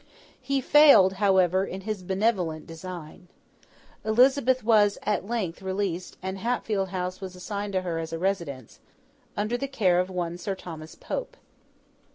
[0.41, 3.27] He failed, however, in his benevolent design.
[4.03, 8.79] Elizabeth was, at length, released; and Hatfield House was assigned to her as a residence,
[9.37, 11.37] under the care of one Sir Thomas Pope.